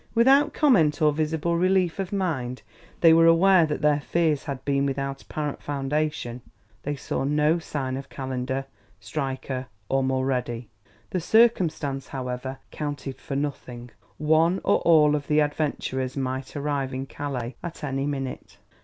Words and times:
Without 0.15 0.51
comment 0.51 0.99
or 0.99 1.13
visible 1.13 1.55
relief 1.57 1.99
of 1.99 2.11
mind 2.11 2.63
they 3.01 3.13
were 3.13 3.27
aware 3.27 3.67
that 3.67 3.83
their 3.83 4.01
fears 4.01 4.45
had 4.45 4.65
been 4.65 4.83
without 4.83 5.21
apparent 5.21 5.61
foundation; 5.61 6.41
they 6.81 6.95
saw 6.95 7.23
no 7.23 7.59
sign 7.59 7.95
of 7.95 8.09
Calendar, 8.09 8.65
Stryker 8.99 9.67
or 9.89 10.01
Mulready. 10.03 10.71
The 11.11 11.19
circumstance, 11.19 12.07
however, 12.07 12.57
counted 12.71 13.19
for 13.21 13.35
nothing; 13.35 13.91
one 14.17 14.59
or 14.63 14.79
all 14.79 15.13
of 15.15 15.27
the 15.27 15.39
adventurers 15.39 16.17
might 16.17 16.55
arrive 16.55 16.95
in 16.95 17.05
Calais 17.05 17.55
at 17.61 17.83
any 17.83 18.07
minute. 18.07 18.57